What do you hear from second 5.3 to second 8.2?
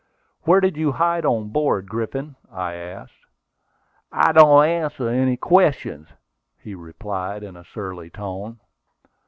questions," he replied, in a surly